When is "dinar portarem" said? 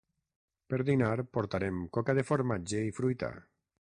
0.87-1.77